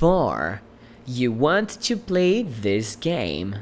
4. 0.00 0.62
You 1.04 1.30
want 1.30 1.68
to 1.82 1.94
play 1.94 2.42
this 2.42 2.96
game. 2.96 3.56